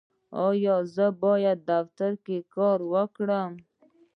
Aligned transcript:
ایا 0.45 0.75
زه 0.95 1.05
باید 1.23 1.59
په 1.61 1.65
دفتر 1.69 2.11
کې 2.25 2.37
کار 2.55 2.79
وکړم؟ 2.93 3.51